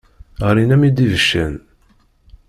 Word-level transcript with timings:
Ɣlin-am-id 0.47 0.97
ibeccan. 1.05 1.55